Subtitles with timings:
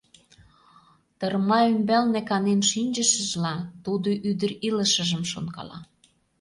[1.19, 5.77] Тырма ӱмбалне канен шинчышыжла, тудо ӱдыр илышыжым шонкала.